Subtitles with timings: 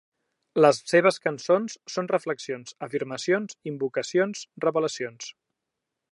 [0.65, 5.29] Les seves cançons són reflexions, afirmacions, invocacions, revelacions.